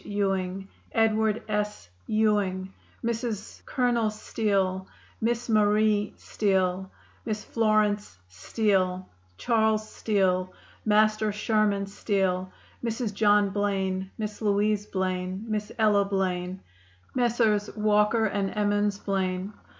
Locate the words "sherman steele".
11.31-12.51